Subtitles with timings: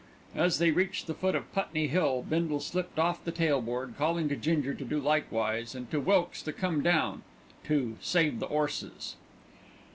[0.33, 4.27] As they reached the foot of Putney Hill, Bindle slipped off the tail board, calling
[4.29, 7.21] to Ginger to do likewise and to Wilkes to come down,
[7.65, 9.15] "to save the 'orses."